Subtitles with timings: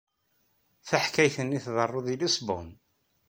[0.87, 2.67] Taḥkayt-nni tḍerru deg Lisbun.